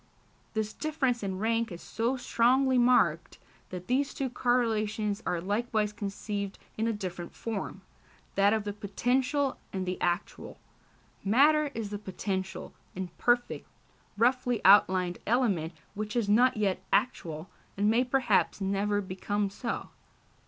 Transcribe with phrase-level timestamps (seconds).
[0.55, 3.37] This difference in rank is so strongly marked,
[3.69, 7.81] that these two correlations are likewise conceived in a different form
[8.33, 10.57] that of the potential and the actual.
[11.23, 13.67] Matter is the potential, imperfect,
[14.17, 19.89] roughly outlined element which is not yet actual, and may perhaps never become so.